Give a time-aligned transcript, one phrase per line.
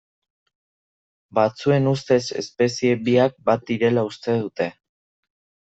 [1.39, 4.71] Batzuen ustez, espezie biak bat direla uste dute